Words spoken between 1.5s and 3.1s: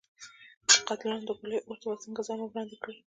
اور ته به څنګه ځان ور وړاندې کړي.